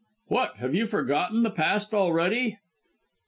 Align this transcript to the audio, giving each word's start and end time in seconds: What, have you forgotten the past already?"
What, 0.29 0.55
have 0.57 0.73
you 0.73 0.87
forgotten 0.87 1.43
the 1.43 1.51
past 1.51 1.93
already?" 1.93 2.57